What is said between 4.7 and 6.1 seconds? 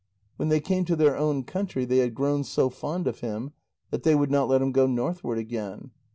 go northward again.